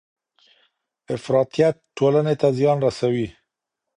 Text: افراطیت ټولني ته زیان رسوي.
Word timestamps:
افراطیت 1.15 1.75
ټولني 1.97 2.35
ته 2.41 2.47
زیان 2.57 2.77
رسوي. 2.85 3.27